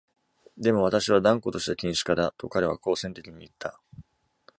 [0.57, 3.79] 「でも私は断固とした禁酒家だ」と彼は好戦的に言った。